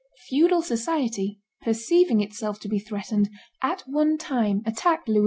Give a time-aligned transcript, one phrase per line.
[0.25, 3.29] Feudal society, perceiving itself to be threatened,
[3.61, 5.19] at one time attacked Louis XI.